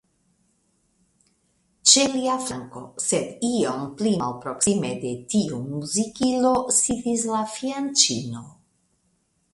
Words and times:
Ĉe 1.91 2.05
lia 2.13 2.37
flanko, 2.45 2.81
sed 3.07 3.45
iom 3.49 3.85
pli 3.99 4.15
malproksime 4.23 4.91
de 5.05 5.13
tiu 5.35 5.61
muzikilo, 5.69 6.57
sidis 6.81 7.29
la 7.35 7.47
fianĉino. 7.57 8.47